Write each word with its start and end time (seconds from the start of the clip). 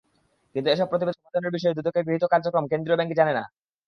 কিন্তু 0.55 0.67
এসব 0.69 0.87
প্রতিবেদনের 0.91 1.55
বিষয়ে 1.55 1.77
দুদকের 1.77 2.05
গৃহীত 2.07 2.25
কার্যক্রম 2.29 2.65
কেন্দ্রীয় 2.67 2.97
ব্যাংক 2.99 3.11
জানে 3.19 3.33
না। 3.37 3.43